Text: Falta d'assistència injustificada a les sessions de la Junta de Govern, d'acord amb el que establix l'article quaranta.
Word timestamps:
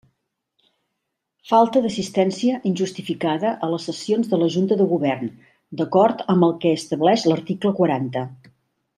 Falta 1.49 1.81
d'assistència 1.83 2.55
injustificada 2.69 3.51
a 3.67 3.69
les 3.73 3.85
sessions 3.89 4.31
de 4.31 4.39
la 4.43 4.47
Junta 4.55 4.77
de 4.81 4.87
Govern, 4.97 5.29
d'acord 5.81 6.23
amb 6.35 6.47
el 6.49 6.55
que 6.65 6.73
establix 6.79 7.27
l'article 7.33 7.75
quaranta. 7.81 8.25